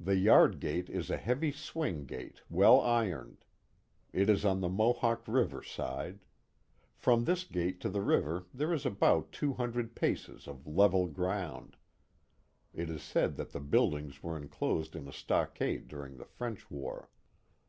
[0.00, 3.44] The yard gate is a heavy swing gate well ironed;
[4.12, 6.18] it is on the Mohawk River side;
[6.96, 11.76] from this gate to the river there is about two hundred paces of level ground.
[12.74, 17.08] (It is said that the buildings were enclosed in a stockade during the French war.)